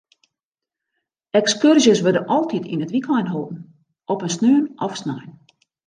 Ekskurzjes 1.41 2.01
wurde 2.05 2.23
altyd 2.37 2.65
yn 2.73 2.83
it 2.85 2.95
wykein 2.95 3.31
holden, 3.33 3.63
op 4.13 4.23
in 4.27 4.35
sneon 4.35 4.65
of 4.85 4.93
snein. 5.01 5.29